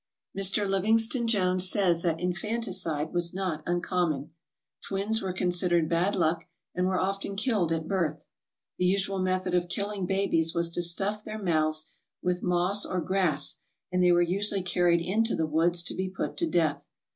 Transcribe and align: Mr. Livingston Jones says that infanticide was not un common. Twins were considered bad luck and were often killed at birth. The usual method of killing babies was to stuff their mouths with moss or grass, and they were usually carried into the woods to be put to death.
Mr. 0.35 0.67
Livingston 0.67 1.27
Jones 1.27 1.69
says 1.69 2.01
that 2.01 2.19
infanticide 2.19 3.13
was 3.13 3.35
not 3.35 3.61
un 3.67 3.81
common. 3.81 4.31
Twins 4.83 5.21
were 5.21 5.31
considered 5.31 5.87
bad 5.87 6.15
luck 6.15 6.45
and 6.73 6.87
were 6.87 6.99
often 6.99 7.35
killed 7.35 7.71
at 7.71 7.87
birth. 7.87 8.31
The 8.79 8.85
usual 8.85 9.19
method 9.19 9.53
of 9.53 9.69
killing 9.69 10.07
babies 10.07 10.55
was 10.55 10.71
to 10.71 10.81
stuff 10.81 11.23
their 11.23 11.37
mouths 11.37 11.91
with 12.19 12.41
moss 12.41 12.83
or 12.83 12.99
grass, 12.99 13.59
and 13.91 14.01
they 14.03 14.11
were 14.11 14.23
usually 14.23 14.63
carried 14.63 15.01
into 15.05 15.35
the 15.35 15.45
woods 15.45 15.83
to 15.83 15.93
be 15.93 16.09
put 16.09 16.35
to 16.37 16.47
death. 16.47 16.83